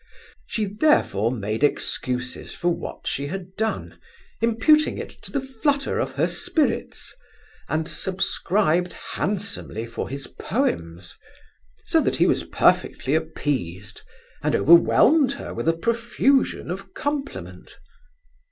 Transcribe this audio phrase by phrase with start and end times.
[0.47, 3.99] She therefore made excuses for what she had done,
[4.41, 7.13] imputing it to the flutter of her spirits;
[7.69, 11.19] and subscribed handsomely for his poems:
[11.85, 14.01] so that he was perfectly appeased,
[14.41, 17.77] and overwhelmed her with a profusion of compliment.